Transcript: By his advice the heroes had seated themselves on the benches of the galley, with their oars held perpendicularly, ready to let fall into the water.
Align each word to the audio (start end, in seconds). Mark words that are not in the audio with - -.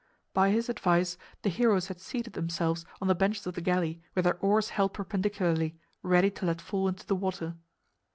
By 0.33 0.49
his 0.49 0.67
advice 0.67 1.15
the 1.43 1.51
heroes 1.51 1.85
had 1.87 1.99
seated 2.01 2.33
themselves 2.33 2.85
on 2.99 3.07
the 3.07 3.13
benches 3.13 3.45
of 3.45 3.53
the 3.53 3.61
galley, 3.61 4.01
with 4.15 4.23
their 4.25 4.39
oars 4.39 4.69
held 4.69 4.95
perpendicularly, 4.95 5.77
ready 6.01 6.31
to 6.31 6.45
let 6.47 6.59
fall 6.59 6.87
into 6.87 7.05
the 7.05 7.15
water. 7.15 7.55